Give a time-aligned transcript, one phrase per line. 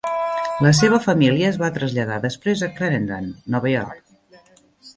[0.67, 4.61] La seva família es va traslladar després a Clarendon, Nova York.